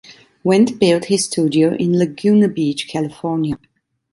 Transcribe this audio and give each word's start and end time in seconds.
Wendt 0.43 0.79
built 0.79 1.05
his 1.05 1.25
studio 1.25 1.75
in 1.75 1.95
Laguna 1.95 2.47
Beach, 2.47 2.87
California. 2.87 3.59